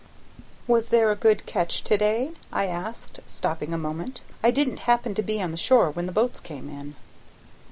"Was 0.65 0.89
there 0.89 1.11
a 1.11 1.15
good 1.15 1.45
catch 1.45 1.83
to 1.83 1.95
day?" 1.95 2.31
I 2.51 2.65
asked, 2.65 3.19
stopping 3.27 3.71
a 3.71 3.77
moment. 3.77 4.21
"I 4.43 4.49
didn't 4.49 4.79
happen 4.89 5.13
to 5.13 5.21
be 5.21 5.39
on 5.39 5.51
the 5.51 5.57
shore 5.57 5.91
when 5.91 6.07
the 6.07 6.11
boats 6.11 6.39
came 6.39 6.69
in." 6.69 6.95